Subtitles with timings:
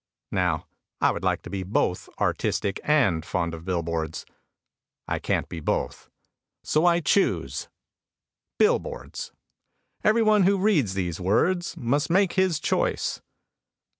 [0.31, 0.65] Now,
[0.99, 4.25] I would like to be both artistic and fond of billboards.
[5.07, 6.09] I can't be both.
[6.63, 7.69] So I choose
[8.57, 9.31] billboards.
[10.03, 13.21] Everyone who reads these words must make his choice.